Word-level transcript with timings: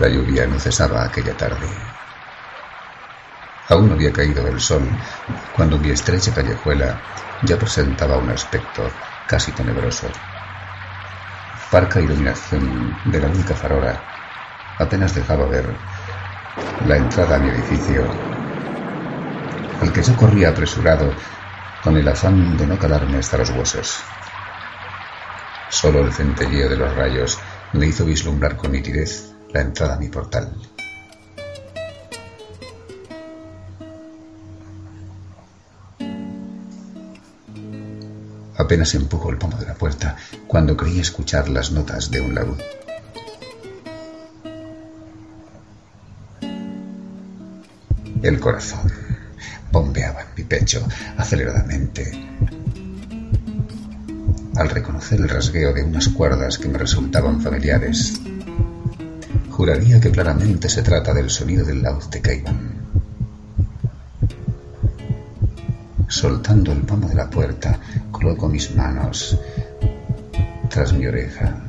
La 0.00 0.08
lluvia 0.08 0.46
no 0.46 0.58
cesaba 0.58 1.04
aquella 1.04 1.36
tarde. 1.36 1.68
Aún 3.68 3.88
no 3.88 3.94
había 3.94 4.10
caído 4.10 4.48
el 4.48 4.58
sol 4.58 4.80
cuando 5.54 5.76
mi 5.76 5.90
estrecha 5.90 6.32
callejuela 6.32 6.98
ya 7.42 7.58
presentaba 7.58 8.16
un 8.16 8.30
aspecto 8.30 8.90
casi 9.26 9.52
tenebroso. 9.52 10.06
Parca 11.70 12.00
iluminación 12.00 12.98
de 13.04 13.20
la 13.20 13.28
única 13.28 13.54
farola 13.54 14.00
apenas 14.78 15.14
dejaba 15.14 15.44
ver 15.46 15.66
la 16.88 16.96
entrada 16.96 17.36
a 17.36 17.38
mi 17.38 17.50
edificio, 17.50 18.08
al 19.82 19.92
que 19.92 20.02
yo 20.02 20.16
corría 20.16 20.48
apresurado 20.48 21.12
con 21.84 21.98
el 21.98 22.08
afán 22.08 22.56
de 22.56 22.66
no 22.66 22.78
calarme 22.78 23.18
hasta 23.18 23.36
los 23.36 23.50
huesos. 23.50 24.00
Solo 25.68 26.06
el 26.06 26.12
centelleo 26.14 26.70
de 26.70 26.76
los 26.78 26.96
rayos 26.96 27.38
me 27.74 27.86
hizo 27.86 28.06
vislumbrar 28.06 28.56
con 28.56 28.72
nitidez 28.72 29.30
la 29.52 29.60
entrada 29.60 29.94
a 29.94 29.98
mi 29.98 30.08
portal. 30.08 30.52
Apenas 38.56 38.94
empujo 38.94 39.30
el 39.30 39.38
pomo 39.38 39.56
de 39.56 39.66
la 39.66 39.74
puerta 39.74 40.16
cuando 40.46 40.76
creí 40.76 41.00
escuchar 41.00 41.48
las 41.48 41.72
notas 41.72 42.10
de 42.10 42.20
un 42.20 42.34
laúd. 42.34 42.58
El 48.22 48.38
corazón 48.38 48.92
bombeaba 49.72 50.20
en 50.20 50.28
mi 50.36 50.44
pecho 50.44 50.86
aceleradamente 51.16 52.12
al 54.56 54.68
reconocer 54.68 55.20
el 55.20 55.28
rasgueo 55.28 55.72
de 55.72 55.82
unas 55.82 56.08
cuerdas 56.10 56.58
que 56.58 56.68
me 56.68 56.76
resultaban 56.76 57.40
familiares. 57.40 58.20
Juraría 59.60 60.00
que 60.00 60.10
claramente 60.10 60.70
se 60.70 60.80
trata 60.80 61.12
del 61.12 61.28
sonido 61.28 61.66
del 61.66 61.82
laúd 61.82 62.04
de 62.04 62.22
Caiban. 62.22 62.56
Soltando 66.08 66.72
el 66.72 66.80
pomo 66.80 67.06
de 67.06 67.14
la 67.14 67.28
puerta, 67.28 67.78
coloco 68.10 68.48
mis 68.48 68.74
manos 68.74 69.38
tras 70.70 70.94
mi 70.94 71.06
oreja, 71.06 71.62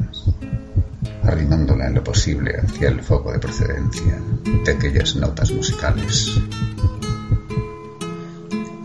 arrimándola 1.23 1.87
en 1.87 1.95
lo 1.95 2.01
posible 2.01 2.61
hacia 2.63 2.87
el 2.87 3.01
foco 3.01 3.33
de 3.33 3.39
procedencia 3.39 4.17
de 4.63 4.71
aquellas 4.71 5.17
notas 5.17 5.51
musicales. 5.51 6.39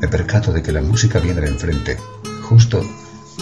Me 0.00 0.08
percato 0.08 0.52
de 0.52 0.64
que 0.64 0.72
la 0.72 0.82
música 0.82 1.20
viene 1.20 1.42
de 1.42 1.50
enfrente, 1.50 1.96
justo 2.42 2.84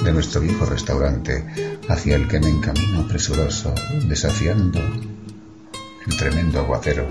de 0.05 0.13
nuestro 0.13 0.43
viejo 0.43 0.67
restaurante, 0.67 1.79
hacia 1.89 2.17
el 2.17 2.29
que 2.29 2.39
me 2.39 2.51
encamino 2.51 3.09
presuroso, 3.09 3.75
desafiando 4.07 5.14
el 6.07 6.17
tremendo 6.17 6.61
aguacero. 6.61 7.09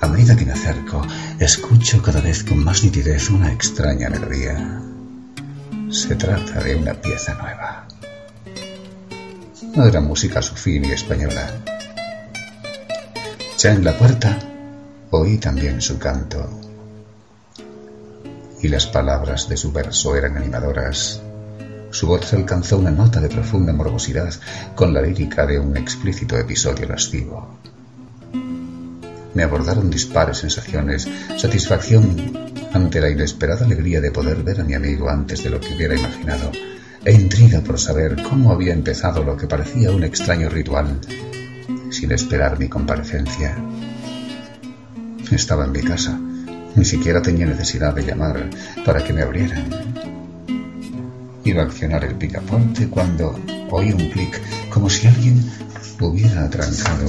A 0.00 0.08
medida 0.08 0.36
que 0.36 0.46
me 0.46 0.52
acerco, 0.52 1.06
escucho 1.38 2.02
cada 2.02 2.20
vez 2.20 2.44
con 2.44 2.64
más 2.64 2.82
nitidez 2.84 3.30
una 3.30 3.52
extraña 3.52 4.08
melodía. 4.08 4.80
Se 5.90 6.14
trata 6.14 6.62
de 6.62 6.76
una 6.76 6.94
pieza 6.94 7.34
nueva. 7.34 7.86
No 9.74 9.86
era 9.86 10.00
música 10.00 10.40
sufí 10.40 10.80
ni 10.80 10.90
española. 10.90 11.50
Ya 13.58 13.72
en 13.72 13.84
la 13.84 13.96
puerta 13.96 14.38
oí 15.10 15.38
también 15.38 15.80
su 15.80 15.98
canto. 15.98 16.48
Y 18.62 18.68
las 18.68 18.86
palabras 18.86 19.48
de 19.48 19.56
su 19.56 19.72
verso 19.72 20.16
eran 20.16 20.36
animadoras. 20.36 21.20
Su 21.90 22.06
voz 22.06 22.32
alcanzó 22.32 22.78
una 22.78 22.90
nota 22.90 23.20
de 23.20 23.28
profunda 23.28 23.72
morbosidad 23.72 24.32
con 24.74 24.94
la 24.94 25.02
lírica 25.02 25.46
de 25.46 25.58
un 25.58 25.76
explícito 25.76 26.38
episodio 26.38 26.86
lascivo. 26.86 27.58
Me 29.34 29.42
abordaron 29.42 29.90
dispares 29.90 30.38
sensaciones, 30.38 31.08
satisfacción 31.36 32.50
ante 32.72 33.00
la 33.00 33.10
inesperada 33.10 33.64
alegría 33.64 34.00
de 34.00 34.10
poder 34.10 34.42
ver 34.42 34.60
a 34.60 34.64
mi 34.64 34.74
amigo 34.74 35.08
antes 35.08 35.42
de 35.42 35.50
lo 35.50 35.60
que 35.60 35.74
hubiera 35.74 35.96
imaginado, 35.96 36.52
e 37.04 37.12
intriga 37.12 37.60
por 37.60 37.78
saber 37.78 38.22
cómo 38.22 38.52
había 38.52 38.72
empezado 38.72 39.24
lo 39.24 39.36
que 39.36 39.46
parecía 39.46 39.90
un 39.90 40.04
extraño 40.04 40.48
ritual, 40.48 41.00
sin 41.90 42.12
esperar 42.12 42.58
mi 42.58 42.68
comparecencia. 42.68 43.56
Estaba 45.30 45.64
en 45.64 45.72
mi 45.72 45.80
casa, 45.82 46.18
ni 46.76 46.84
siquiera 46.84 47.22
tenía 47.22 47.46
necesidad 47.46 47.94
de 47.94 48.04
llamar 48.04 48.50
para 48.84 49.02
que 49.02 49.12
me 49.12 49.22
abrieran. 49.22 50.19
Iba 51.44 51.62
a 51.62 51.64
accionar 51.64 52.04
el 52.04 52.16
picaporte 52.16 52.88
cuando 52.88 53.38
oí 53.70 53.92
un 53.92 54.10
clic, 54.10 54.40
como 54.70 54.90
si 54.90 55.06
alguien 55.06 55.42
hubiera 56.00 56.44
atrancado 56.44 57.08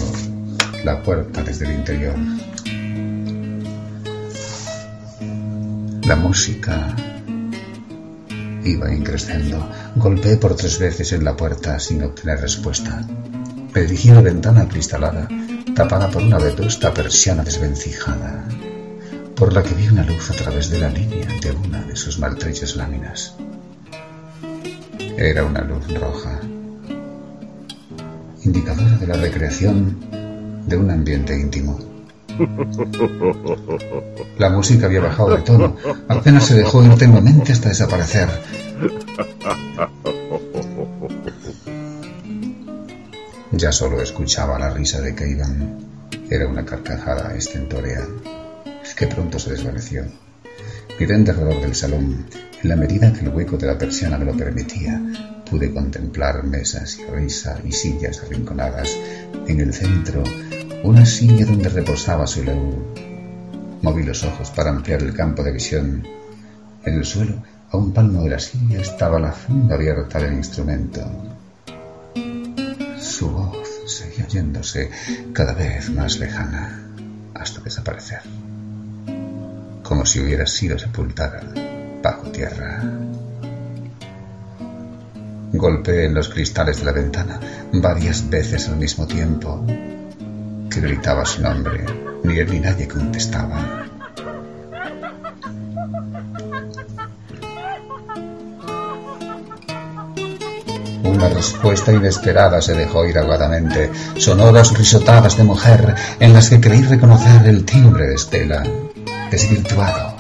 la 0.84 1.02
puerta 1.03 1.44
desde 1.44 1.66
el 1.66 1.74
interior. 1.74 2.16
La 6.03 6.16
música 6.16 6.96
iba 8.64 8.94
increciendo. 8.94 9.69
Golpeé 9.96 10.38
por 10.38 10.56
tres 10.56 10.80
veces 10.80 11.12
en 11.13 11.24
la 11.24 11.36
puerta 11.36 11.80
sin 11.80 12.03
obtener 12.03 12.40
respuesta. 12.40 13.06
Me 13.74 13.81
dirigí 13.81 14.09
a 14.09 14.16
la 14.16 14.22
ventana 14.22 14.68
cristalada, 14.68 15.28
tapada 15.75 16.09
por 16.09 16.24
una 16.24 16.38
vetusta 16.38 16.94
persiana 16.94 17.44
desvencijada, 17.44 18.46
por 19.36 19.53
la 19.53 19.63
que 19.63 19.75
vi 19.75 19.88
una 19.88 20.03
luz 20.03 20.30
a 20.30 20.34
través 20.34 20.69
de 20.69 20.80
la 20.80 20.90
línea 20.90 21.28
de 21.42 21.52
una 21.52 21.81
de 21.84 21.96
sus 21.96 22.19
maltrechas 22.19 22.75
láminas. 22.75 23.36
Era 25.24 25.44
una 25.44 25.62
luz 25.62 25.88
roja, 26.00 26.40
indicadora 28.44 28.98
de 28.98 29.06
la 29.06 29.14
recreación 29.14 29.96
de 30.66 30.76
un 30.76 30.90
ambiente 30.90 31.40
íntimo. 31.40 31.78
La 34.40 34.50
música 34.50 34.88
había 34.88 35.02
bajado 35.02 35.36
de 35.36 35.44
tono, 35.44 35.78
apenas 36.08 36.48
se 36.48 36.56
dejó 36.56 36.84
ir 36.84 36.98
hasta 37.52 37.70
desaparecer. 37.70 38.30
Ya 43.52 43.72
solo 43.72 44.02
escuchaba 44.02 44.58
la 44.58 44.72
risa 44.72 45.02
de 45.02 45.14
Keivan. 45.14 45.86
Era 46.31 46.48
una 46.48 46.66
carcajada 46.66 47.36
estentórea 47.36 48.08
que 48.98 49.06
pronto 49.06 49.38
se 49.38 49.52
desvaneció. 49.52 50.04
Miré 51.00 51.14
en 51.14 51.26
derredor 51.26 51.62
del 51.62 51.76
salón. 51.76 52.26
En 52.64 52.70
la 52.70 52.76
medida 52.76 53.12
que 53.12 53.22
el 53.22 53.30
hueco 53.30 53.58
de 53.58 53.66
la 53.66 53.78
persiana 53.78 54.20
me 54.20 54.26
lo 54.26 54.38
permitía, 54.38 55.02
pude 55.50 55.74
contemplar 55.74 56.44
mesas 56.44 57.00
y 57.00 57.06
risa 57.06 57.60
y 57.66 57.72
sillas 57.72 58.22
arrinconadas. 58.22 58.96
En 59.48 59.60
el 59.60 59.74
centro, 59.74 60.24
una 60.84 61.04
silla 61.04 61.44
donde 61.46 61.70
reposaba 61.70 62.28
su 62.28 62.44
leú. 62.44 62.86
Moví 63.81 64.04
los 64.04 64.24
ojos 64.24 64.52
para 64.52 64.69
ampliar 64.69 65.02
el 65.02 65.16
campo 65.16 65.42
de 65.42 65.54
visión. 65.54 66.08
En 66.86 66.94
el 66.94 67.04
suelo, 67.04 67.42
a 67.72 67.78
un 67.78 67.94
palmo 67.94 68.22
de 68.22 68.30
la 68.30 68.40
silla, 68.40 68.80
estaba 68.80 69.19
la 69.19 69.31
funda 69.31 69.74
abierta 69.74 70.19
del 70.19 70.34
instrumento. 70.34 71.02
Su 73.00 73.31
voz 73.31 73.68
seguía 73.88 74.25
oyéndose 74.25 74.92
cada 75.34 75.54
vez 75.54 75.90
más 75.90 76.19
lejana 76.19 76.80
hasta 77.34 77.60
desaparecer, 77.62 78.22
como 79.81 80.06
si 80.06 80.19
hubiera 80.19 80.46
sido 80.46 80.78
sepultada 80.78 81.42
bajo 82.01 82.31
tierra. 82.31 82.81
Golpeé 85.53 86.06
en 86.06 86.13
los 86.13 86.30
cristales 86.30 86.80
de 86.80 86.86
la 86.86 86.92
ventana 86.94 87.39
varias 87.74 88.30
veces 88.30 88.69
al 88.69 88.77
mismo 88.77 89.06
tiempo, 89.06 89.65
que 90.69 90.80
gritaba 90.80 91.25
su 91.25 91.42
nombre, 91.42 91.86
ni 92.24 92.38
él 92.38 92.50
ni 92.51 92.59
nadie 92.59 92.88
contestaba. 92.88 93.81
una 101.21 101.30
respuesta 101.30 101.94
inesperada 101.94 102.62
se 102.62 102.74
dejó 102.74 103.06
ir 103.06 103.19
aguadamente. 103.19 103.92
Sonoras 104.18 104.75
risotadas 104.75 105.38
de 105.38 105.44
mujer 105.44 105.94
en 106.19 106.33
las 106.33 106.50
que 106.50 106.59
creí 106.59 106.81
reconocer 106.81 107.45
el 107.45 107.63
timbre 107.63 108.07
de 108.07 108.15
Estela, 108.15 108.63
desvirtuado, 109.30 110.11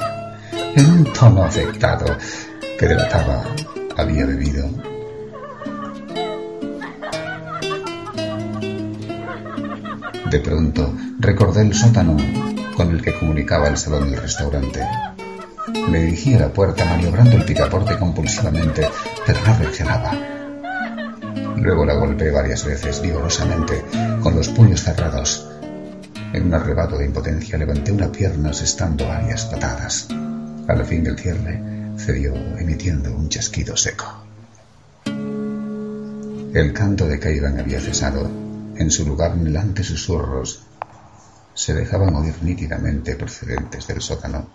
en 0.75 0.89
un 0.89 1.03
tono 1.05 1.43
afectado 1.43 2.17
que 2.79 2.87
delataba 2.87 3.43
había 3.97 4.25
bebido. 4.25 4.69
De 10.29 10.39
pronto 10.39 10.93
recordé 11.19 11.63
el 11.63 11.73
sótano 11.73 12.15
con 12.77 12.89
el 12.91 13.01
que 13.01 13.13
comunicaba 13.13 13.67
el 13.67 13.77
salón 13.77 14.09
del 14.09 14.21
restaurante. 14.21 14.79
Me 15.89 15.99
dirigí 15.99 16.35
a 16.35 16.39
la 16.39 16.53
puerta 16.53 16.85
maniobrando 16.85 17.35
el 17.35 17.43
picaporte 17.43 17.97
compulsivamente, 17.97 18.87
pero 19.25 19.39
no 19.45 19.57
reaccionaba. 19.57 20.13
Luego 21.57 21.85
la 21.85 21.95
golpeé 21.95 22.31
varias 22.31 22.65
veces, 22.65 23.01
vigorosamente, 23.01 23.83
con 24.23 24.35
los 24.35 24.47
puños 24.49 24.81
cerrados. 24.81 25.47
En 26.33 26.47
un 26.47 26.53
arrebato 26.53 26.97
de 26.97 27.05
impotencia 27.05 27.57
levanté 27.57 27.91
una 27.91 28.09
pierna 28.09 28.51
asestando 28.51 29.05
varias 29.05 29.45
patadas. 29.45 30.07
Al 30.71 30.85
fin 30.85 31.03
del 31.03 31.19
cierre 31.19 31.61
cedió 31.97 32.33
emitiendo 32.33 33.13
un 33.13 33.27
chasquido 33.27 33.75
seco. 33.75 34.23
El 35.03 36.71
canto 36.71 37.09
de 37.09 37.19
Caiban 37.19 37.59
había 37.59 37.81
cesado. 37.81 38.25
En 38.77 38.89
su 38.89 39.05
lugar, 39.05 39.35
melantes 39.35 39.87
susurros 39.87 40.63
se 41.53 41.73
dejaban 41.73 42.15
oír 42.15 42.35
nítidamente 42.41 43.17
procedentes 43.17 43.85
del 43.85 44.01
sótano. 44.01 44.47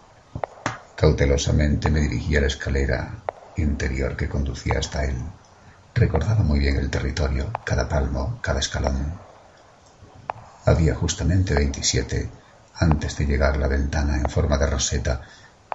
Cautelosamente 0.97 1.91
me 1.91 2.01
dirigí 2.01 2.35
a 2.37 2.41
la 2.41 2.47
escalera 2.47 3.23
interior 3.59 4.17
que 4.17 4.27
conducía 4.27 4.79
hasta 4.79 5.05
él. 5.05 5.17
Recordaba 5.95 6.43
muy 6.43 6.61
bien 6.61 6.77
el 6.79 6.89
territorio, 6.89 7.53
cada 7.63 7.91
palmo, 7.91 8.39
cada 8.41 8.61
escalón. 8.61 9.13
Había 10.65 10.95
justamente 10.95 11.55
veintisiete 11.55 12.31
antes 12.79 13.19
de 13.19 13.27
llegar 13.27 13.59
la 13.59 13.69
ventana 13.69 14.17
en 14.17 14.31
forma 14.31 14.57
de 14.57 14.67
roseta, 14.67 15.21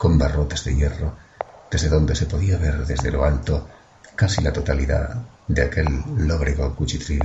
con 0.02 0.18
barrotes 0.18 0.64
de 0.64 0.74
hierro, 0.74 1.14
desde 1.70 1.88
donde 1.88 2.16
se 2.16 2.26
podía 2.26 2.58
ver 2.58 2.88
desde 2.88 3.12
lo 3.12 3.24
alto 3.24 3.68
casi 4.16 4.42
la 4.42 4.52
totalidad 4.52 5.14
de 5.48 5.62
aquel 5.62 5.86
lóbrego 6.18 6.76
cuchitril. 6.76 7.22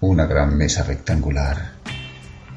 una 0.00 0.26
gran 0.26 0.56
mesa 0.56 0.84
rectangular, 0.84 1.72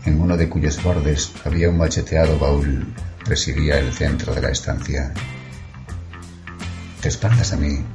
en 0.05 0.21
uno 0.21 0.37
de 0.37 0.47
cuyos 0.47 0.81
bordes 0.81 1.33
había 1.43 1.69
un 1.69 1.77
macheteado 1.77 2.39
baúl, 2.39 2.93
presidía 3.25 3.77
el 3.79 3.91
centro 3.93 4.33
de 4.33 4.41
la 4.41 4.51
estancia. 4.51 5.13
De 7.01 7.09
espaldas 7.09 7.53
a 7.53 7.57
mí, 7.57 7.85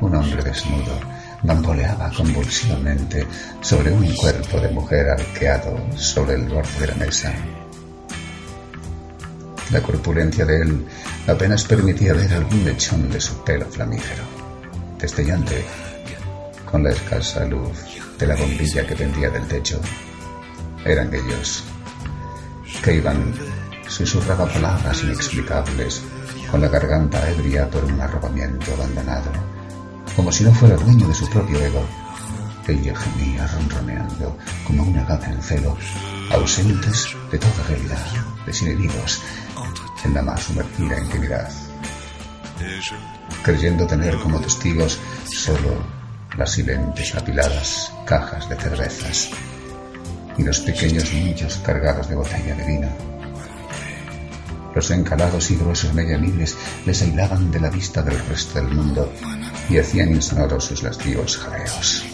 un 0.00 0.14
hombre 0.14 0.42
desnudo 0.42 0.98
bamboleaba 1.42 2.10
convulsivamente 2.10 3.26
sobre 3.60 3.92
un 3.92 4.14
cuerpo 4.14 4.60
de 4.60 4.68
mujer 4.68 5.10
arqueado 5.10 5.78
sobre 5.96 6.34
el 6.34 6.48
borde 6.48 6.80
de 6.80 6.86
la 6.86 6.94
mesa. 6.94 7.32
La 9.70 9.80
corpulencia 9.80 10.44
de 10.44 10.62
él 10.62 10.86
apenas 11.26 11.64
permitía 11.64 12.12
ver 12.12 12.32
algún 12.32 12.64
mechón 12.64 13.10
de 13.10 13.20
su 13.20 13.42
pelo 13.44 13.66
flamígero, 13.66 14.24
destellante 14.98 15.64
con 16.70 16.82
la 16.82 16.90
escasa 16.90 17.44
luz 17.44 17.78
de 18.18 18.26
la 18.26 18.36
bombilla 18.36 18.86
que 18.86 18.96
pendía 18.96 19.30
del 19.30 19.46
techo. 19.46 19.80
Eran 20.84 21.12
ellos. 21.14 21.64
Que 22.82 22.94
iban 22.94 23.34
susurraba 23.90 24.46
palabras 24.46 25.02
inexplicables, 25.02 26.02
con 26.50 26.60
la 26.60 26.68
garganta 26.68 27.28
ebria 27.30 27.68
por 27.68 27.84
un 27.84 28.00
arrobamiento 28.00 28.72
abandonado, 28.74 29.30
como 30.16 30.32
si 30.32 30.44
no 30.44 30.52
fuera 30.52 30.76
dueño 30.76 31.06
de 31.06 31.14
su 31.14 31.28
propio 31.28 31.58
ego. 31.60 31.84
Ella 32.66 32.94
gemía 32.94 33.46
ronroneando 33.46 34.36
como 34.64 34.84
una 34.84 35.04
gata 35.04 35.30
en 35.30 35.42
celo, 35.42 35.76
ausentes 36.30 37.08
de 37.30 37.38
toda 37.38 37.66
realidad, 37.68 38.06
desinhibidos 38.46 39.22
en 40.04 40.14
la 40.14 40.22
más 40.22 40.42
sumergida 40.42 40.98
intimidad, 40.98 41.50
creyendo 43.42 43.86
tener 43.86 44.16
como 44.18 44.40
testigos 44.40 44.98
solo 45.24 46.00
las 46.36 46.52
silentes 46.52 47.14
apiladas 47.14 47.92
cajas 48.04 48.48
de 48.48 48.56
cervezas 48.56 49.30
y 50.38 50.42
los 50.44 50.60
pequeños 50.60 51.12
nichos 51.12 51.60
cargados 51.64 52.08
de 52.08 52.14
botella 52.14 52.54
de 52.54 52.64
vino. 52.64 52.88
Los 54.74 54.90
encalados 54.92 55.50
y 55.50 55.56
gruesos 55.56 55.92
medianiles 55.92 56.56
les 56.86 57.02
aislaban 57.02 57.50
de 57.50 57.60
la 57.60 57.70
vista 57.70 58.02
del 58.02 58.18
resto 58.26 58.60
del 58.60 58.72
mundo 58.72 59.12
y 59.70 59.78
hacían 59.78 60.10
insonoros 60.10 60.64
sus 60.64 60.82
lascivos 60.82 61.38
jadeos. 61.38 62.04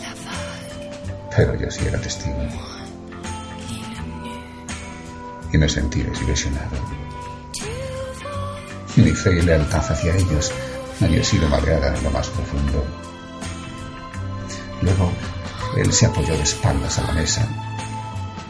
Pero 1.34 1.54
yo 1.56 1.70
sí 1.70 1.86
era 1.86 2.00
testigo. 2.00 2.36
Y 5.52 5.58
me 5.58 5.68
sentí 5.68 6.02
desilusionado. 6.02 6.76
Mi 8.96 9.10
fe 9.10 9.38
y 9.38 9.42
lealtad 9.42 9.84
hacia 9.90 10.14
ellos 10.14 10.52
había 11.00 11.24
sido 11.24 11.48
madreada 11.48 11.96
en 11.96 12.04
lo 12.04 12.10
más 12.10 12.28
profundo 12.28 12.84
Luego, 14.82 15.10
él 15.76 15.92
se 15.92 16.06
apoyó 16.06 16.34
de 16.36 16.42
espaldas 16.42 16.98
a 16.98 17.02
la 17.02 17.12
mesa, 17.12 17.46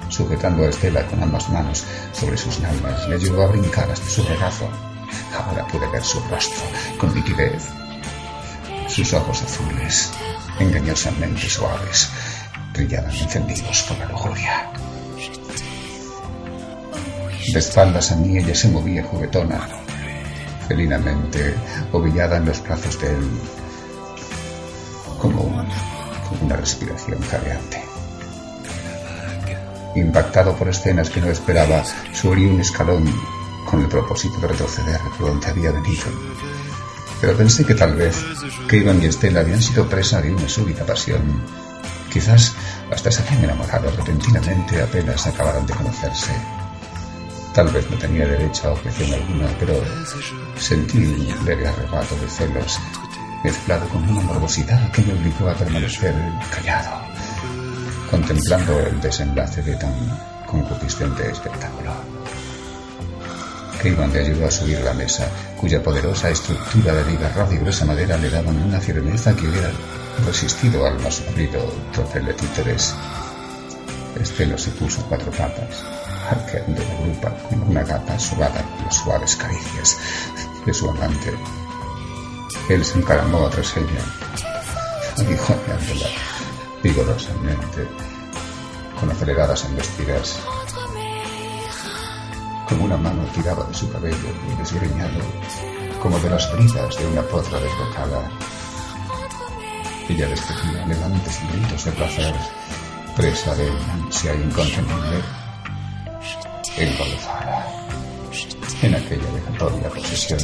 sujetando 0.08 0.64
a 0.64 0.68
Estela 0.68 1.06
con 1.06 1.22
ambas 1.22 1.48
manos 1.50 1.84
sobre 2.12 2.36
sus 2.36 2.60
nalgas, 2.60 3.08
le 3.08 3.14
ayudó 3.14 3.44
a 3.44 3.46
brincar 3.46 3.90
hasta 3.90 4.08
su 4.08 4.22
regazo. 4.24 4.68
Ahora 5.36 5.66
pude 5.68 5.88
ver 5.88 6.02
su 6.02 6.20
rostro 6.28 6.64
con 6.98 7.14
nitidez, 7.14 7.64
sus 8.88 9.12
ojos 9.12 9.42
azules, 9.42 10.12
engañosamente 10.58 11.48
suaves, 11.48 12.08
brillaban 12.72 13.14
encendidos 13.14 13.82
por 13.82 13.98
la 13.98 14.06
lujuria. 14.06 14.70
De 17.52 17.58
espaldas 17.58 18.12
a 18.12 18.16
mí 18.16 18.38
ella 18.38 18.54
se 18.54 18.68
movía 18.68 19.04
juguetona, 19.04 19.68
felinamente 20.68 21.54
ovillada 21.92 22.38
en 22.38 22.46
los 22.46 22.62
brazos 22.62 23.00
de 23.00 23.08
él, 23.08 23.30
como 25.20 25.42
un 25.42 25.66
una 26.40 26.56
respiración 26.56 27.20
jadeante. 27.22 27.82
Impactado 29.94 30.54
por 30.54 30.68
escenas 30.68 31.10
que 31.10 31.20
no 31.20 31.30
esperaba, 31.30 31.82
subí 32.12 32.44
un 32.44 32.60
escalón 32.60 33.04
con 33.64 33.80
el 33.80 33.88
propósito 33.88 34.38
de 34.40 34.48
retroceder 34.48 35.00
por 35.18 35.28
donde 35.28 35.46
había 35.46 35.72
venido. 35.72 36.04
Pero 37.20 37.36
pensé 37.36 37.64
que 37.64 37.74
tal 37.74 37.94
vez 37.94 38.16
que 38.68 38.76
Iván 38.76 39.02
y 39.02 39.06
Estela 39.06 39.40
habían 39.40 39.62
sido 39.62 39.88
presa 39.88 40.20
de 40.20 40.34
una 40.34 40.48
súbita 40.48 40.84
pasión. 40.84 41.22
Quizás 42.12 42.54
hasta 42.90 43.10
se 43.10 43.22
habían 43.22 43.44
enamorado 43.44 43.90
repentinamente 43.90 44.82
apenas 44.82 45.26
acabaron 45.26 45.66
de 45.66 45.74
conocerse. 45.74 46.32
Tal 47.54 47.68
vez 47.68 47.90
no 47.90 47.96
tenía 47.96 48.26
derecho 48.26 48.68
a 48.68 48.72
objeción 48.72 49.14
alguna, 49.14 49.48
pero 49.58 49.74
sentí 50.58 50.98
un 50.98 51.44
leve 51.46 51.66
arrebato 51.66 52.14
de 52.16 52.28
celos 52.28 52.78
mezclado 53.42 53.88
con 53.88 54.02
una 54.08 54.20
morbosidad 54.22 54.90
que 54.90 55.02
me 55.02 55.12
obligó 55.12 55.48
a 55.48 55.54
permanecer 55.54 56.14
callado, 56.50 57.06
contemplando 58.10 58.78
el 58.80 59.00
desenlace 59.00 59.62
de 59.62 59.76
tan 59.76 59.94
concupiscente 60.46 61.30
espectáculo. 61.30 62.15
Cayman 63.82 64.12
le 64.12 64.20
ayudó 64.20 64.46
a 64.46 64.50
subir 64.50 64.80
la 64.80 64.94
mesa, 64.94 65.28
cuya 65.60 65.82
poderosa 65.82 66.30
estructura 66.30 66.94
de 66.94 67.04
viga 67.04 67.32
y 67.50 67.56
gruesa 67.56 67.84
madera 67.84 68.16
le 68.18 68.30
daban 68.30 68.56
una 68.62 68.80
firmeza 68.80 69.34
que 69.34 69.48
hubiera 69.48 69.70
resistido 70.26 70.86
al 70.86 70.98
más 71.00 71.14
sufrido 71.14 71.60
tropel 71.92 72.26
de 72.26 72.34
títeres. 72.34 72.94
Estelo 74.20 74.56
se 74.56 74.70
puso 74.70 75.04
cuatro 75.08 75.30
patas, 75.30 75.84
arqueando 76.30 76.82
la 76.82 77.00
grupa 77.00 77.30
como 77.48 77.66
una 77.66 77.84
gata 77.84 78.18
subada 78.18 78.62
por 78.62 78.86
las 78.86 78.96
suaves 78.96 79.36
caricias 79.36 79.98
de 80.64 80.74
su 80.74 80.88
amante 80.88 81.32
él 82.68 82.84
se 82.84 82.98
encaramó 82.98 83.48
tras 83.48 83.76
ella, 83.76 84.02
aguijoneándola 85.16 86.08
vigorosamente, 86.82 87.86
con 88.98 89.10
aceleradas 89.10 89.64
embestidas. 89.66 90.36
Como 92.68 92.84
una 92.84 92.96
mano 92.96 93.22
tiraba 93.34 93.64
de 93.64 93.74
su 93.74 93.90
cabello 93.90 94.28
desgreñado, 94.58 95.20
como 96.02 96.18
de 96.18 96.30
las 96.30 96.52
bridas 96.52 96.96
de 96.96 97.06
una 97.06 97.22
potra 97.22 97.58
desbocada. 97.60 98.30
Ella 100.08 100.28
despedía 100.28 100.84
elegantes 100.84 101.40
gritos 101.52 101.84
de 101.84 101.92
placer, 101.92 102.34
presa 103.16 103.54
de 103.54 103.70
una 103.70 103.92
ansia 103.94 104.34
incontenible, 104.34 105.22
engolfada 106.76 107.66
en 108.82 108.94
aquella 108.94 109.32
vejatoria 109.32 109.88
posesión 109.88 110.40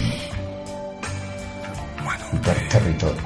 territorio. 2.40 3.22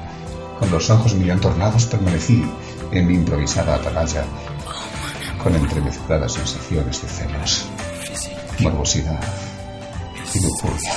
Con 0.59 0.71
los 0.71 0.91
ojos 0.91 1.15
muy 1.15 1.31
entornados 1.31 1.87
permanecí 1.87 2.45
en 2.91 3.07
mi 3.07 3.15
improvisada 3.15 3.77
atalaya, 3.77 4.25
con 5.43 5.55
entremezcladas 5.55 6.33
sensaciones 6.33 7.03
de 7.03 7.09
celos, 7.09 7.69
morbosidad 8.61 9.21
y 10.35 10.41
lujuria. 10.41 10.93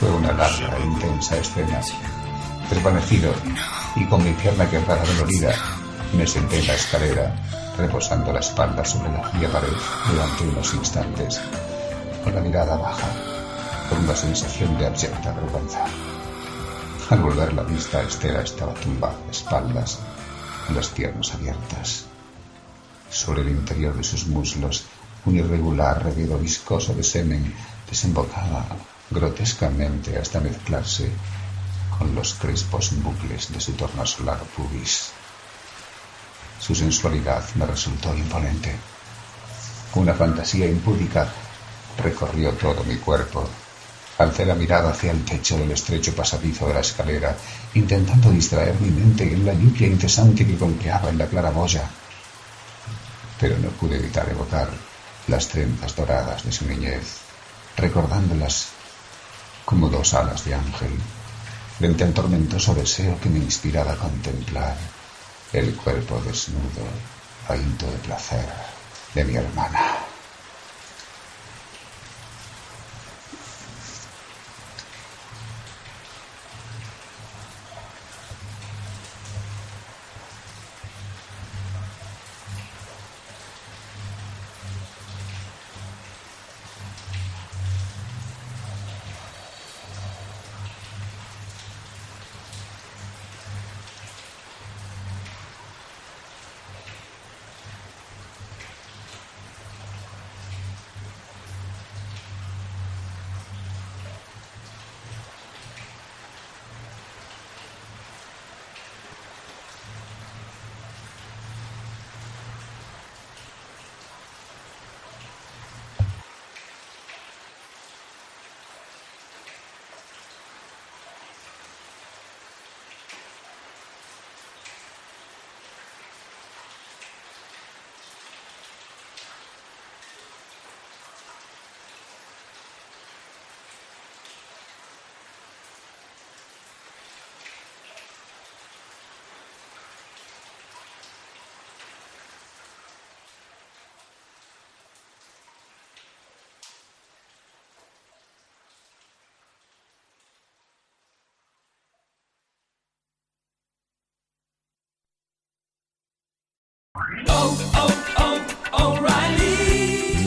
Fue 0.00 0.10
una 0.10 0.32
larga 0.32 0.76
e 0.78 0.84
intensa 0.84 1.36
escena. 1.36 1.80
Desvanecido 2.70 3.32
y 3.96 4.04
con 4.06 4.24
mi 4.24 4.32
pierna 4.32 4.68
quebrada 4.68 5.04
dolorida, 5.04 5.54
me 6.16 6.26
senté 6.26 6.58
en 6.58 6.66
la 6.66 6.74
escalera, 6.74 7.34
reposando 7.76 8.32
la 8.32 8.40
espalda 8.40 8.84
sobre 8.84 9.12
la 9.12 9.22
fría 9.28 9.50
pared 9.50 9.72
durante 10.10 10.44
unos 10.44 10.74
instantes, 10.74 11.40
con 12.22 12.34
la 12.34 12.40
mirada 12.40 12.76
baja, 12.76 13.08
con 13.88 14.04
una 14.04 14.14
sensación 14.14 14.78
de 14.78 14.86
abyecta 14.86 15.32
vergüenza. 15.32 15.84
Al 17.10 17.20
volver 17.20 17.52
la 17.52 17.62
vista, 17.62 18.02
Estela 18.02 18.42
estaba 18.42 18.74
tumbada 18.74 19.16
de 19.24 19.30
espaldas, 19.30 19.98
con 20.66 20.76
las 20.76 20.88
piernas 20.88 21.34
abiertas. 21.34 22.04
Sobre 23.10 23.42
el 23.42 23.48
interior 23.48 23.94
de 23.94 24.04
sus 24.04 24.26
muslos, 24.26 24.84
un 25.24 25.36
irregular 25.36 26.02
reguero 26.04 26.38
viscoso 26.38 26.94
de 26.94 27.02
semen 27.02 27.54
desembocaba 27.88 28.64
grotescamente 29.10 30.18
hasta 30.18 30.40
mezclarse 30.40 31.10
con 31.98 32.14
los 32.14 32.34
crespos 32.34 32.90
bucles 33.02 33.52
de 33.52 33.60
su 33.60 33.72
tornasolar 33.72 34.38
pubis. 34.56 35.12
Su 36.62 36.76
sensualidad 36.76 37.42
me 37.56 37.66
resultó 37.66 38.14
imponente. 38.16 38.72
Una 39.96 40.14
fantasía 40.14 40.68
impúdica 40.68 41.26
recorrió 42.00 42.52
todo 42.52 42.84
mi 42.84 42.98
cuerpo. 42.98 43.48
Alcé 44.18 44.46
la 44.46 44.54
mirada 44.54 44.90
hacia 44.90 45.10
el 45.10 45.24
techo 45.24 45.58
del 45.58 45.72
estrecho 45.72 46.14
pasadizo 46.14 46.68
de 46.68 46.74
la 46.74 46.80
escalera, 46.80 47.36
intentando 47.74 48.30
distraer 48.30 48.76
mi 48.80 48.90
mente 48.92 49.24
en 49.24 49.44
la 49.44 49.54
lluvia 49.54 49.88
incesante 49.88 50.46
que 50.46 50.56
golpeaba 50.56 51.08
en 51.08 51.18
la 51.18 51.26
claraboya. 51.26 51.82
Pero 53.40 53.58
no 53.58 53.70
pude 53.70 53.96
evitar 53.96 54.28
evocar 54.28 54.68
las 55.26 55.48
trenzas 55.48 55.96
doradas 55.96 56.44
de 56.44 56.52
su 56.52 56.64
niñez, 56.68 57.22
recordándolas 57.76 58.68
como 59.64 59.88
dos 59.88 60.14
alas 60.14 60.44
de 60.44 60.54
ángel, 60.54 60.92
frente 61.76 62.04
al 62.04 62.12
tormentoso 62.12 62.72
deseo 62.72 63.18
que 63.18 63.28
me 63.28 63.40
inspiraba 63.40 63.94
a 63.94 63.96
contemplar 63.96 64.76
el 65.52 65.74
cuerpo 65.76 66.20
desnudo, 66.26 66.86
ahínto 67.48 67.86
de 67.86 67.98
placer 67.98 68.46
de 69.14 69.24
mi 69.24 69.36
hermana. 69.36 70.11